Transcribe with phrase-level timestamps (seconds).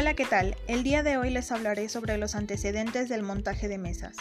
[0.00, 0.56] Hola, ¿qué tal?
[0.68, 4.14] El día de hoy les hablaré sobre los antecedentes del montaje de mesas.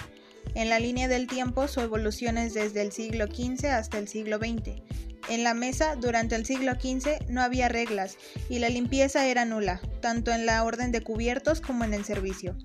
[0.56, 4.40] En la línea del tiempo, su evolución es desde el siglo XV hasta el siglo
[4.40, 4.82] XX.
[5.30, 8.18] En la mesa, durante el siglo XV, no había reglas
[8.50, 12.58] y la limpieza era nula, tanto en la orden de cubiertos como en el servicio.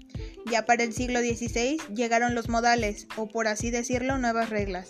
[0.50, 4.88] Ya para el siglo XVI llegaron los modales, o por así decirlo, nuevas reglas.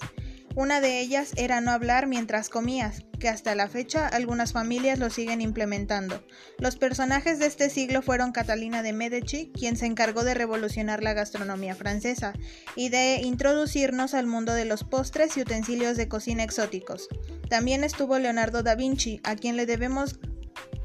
[0.54, 5.08] Una de ellas era no hablar mientras comías, que hasta la fecha algunas familias lo
[5.08, 6.22] siguen implementando.
[6.58, 11.14] Los personajes de este siglo fueron Catalina de Medici, quien se encargó de revolucionar la
[11.14, 12.34] gastronomía francesa
[12.76, 17.08] y de introducirnos al mundo de los postres y utensilios de cocina exóticos.
[17.48, 20.18] También estuvo Leonardo da Vinci, a quien le debemos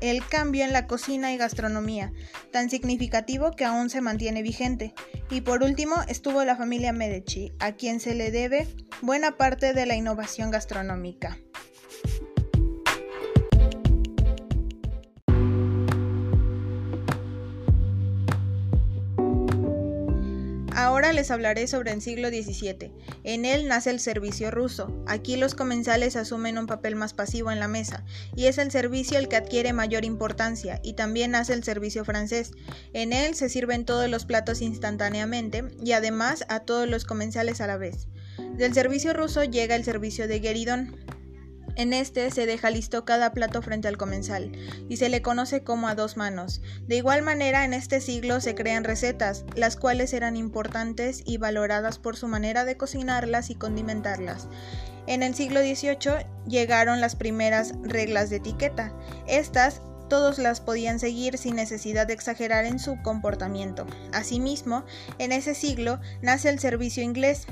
[0.02, 2.12] el cambio en la cocina y gastronomía,
[2.52, 4.94] tan significativo que aún se mantiene vigente.
[5.30, 8.68] Y por último estuvo la familia Medici, a quien se le debe
[9.02, 11.38] buena parte de la innovación gastronómica.
[20.78, 22.92] Ahora les hablaré sobre el siglo XVII.
[23.24, 24.96] En él nace el servicio ruso.
[25.08, 29.18] Aquí los comensales asumen un papel más pasivo en la mesa, y es el servicio
[29.18, 32.52] el que adquiere mayor importancia, y también nace el servicio francés.
[32.94, 37.66] En él se sirven todos los platos instantáneamente, y además a todos los comensales a
[37.66, 38.08] la vez.
[38.56, 40.96] Del servicio ruso llega el servicio de Gueridón,
[41.78, 44.52] en este se deja listo cada plato frente al comensal
[44.90, 46.62] y se le conoce como a dos manos.
[46.88, 52.00] De igual manera, en este siglo se crean recetas, las cuales eran importantes y valoradas
[52.00, 54.48] por su manera de cocinarlas y condimentarlas.
[55.06, 58.92] En el siglo XVIII llegaron las primeras reglas de etiqueta.
[59.28, 63.86] Estas todos las podían seguir sin necesidad de exagerar en su comportamiento.
[64.14, 64.84] Asimismo,
[65.20, 67.46] en ese siglo nace el servicio inglés,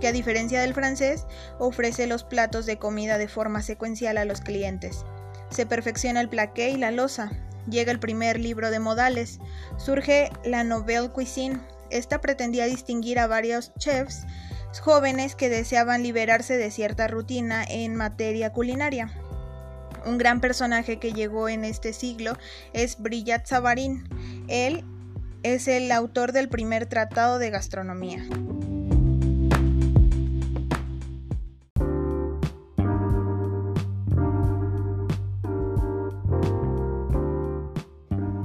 [0.00, 1.26] que a diferencia del francés,
[1.58, 5.04] ofrece los platos de comida de forma secuencial a los clientes.
[5.50, 7.30] Se perfecciona el plaqué y la loza.
[7.68, 9.38] Llega el primer libro de modales.
[9.76, 11.60] Surge la Nouvelle Cuisine.
[11.90, 14.24] Esta pretendía distinguir a varios chefs
[14.78, 19.12] jóvenes que deseaban liberarse de cierta rutina en materia culinaria.
[20.06, 22.38] Un gran personaje que llegó en este siglo
[22.72, 24.08] es Brillat Savarin.
[24.48, 24.84] Él
[25.42, 28.24] es el autor del primer tratado de gastronomía.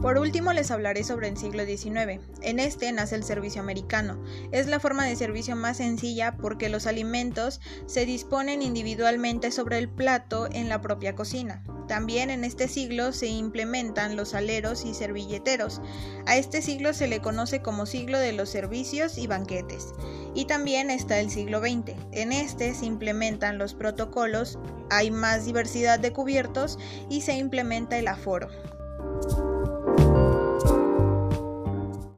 [0.05, 2.21] Por último les hablaré sobre el siglo XIX.
[2.43, 4.23] En este nace el servicio americano.
[4.51, 9.89] Es la forma de servicio más sencilla porque los alimentos se disponen individualmente sobre el
[9.89, 11.63] plato en la propia cocina.
[11.87, 15.81] También en este siglo se implementan los aleros y servilleteros.
[16.27, 19.95] A este siglo se le conoce como siglo de los servicios y banquetes.
[20.35, 21.95] Y también está el siglo XX.
[22.11, 24.59] En este se implementan los protocolos,
[24.91, 26.77] hay más diversidad de cubiertos
[27.09, 28.49] y se implementa el aforo.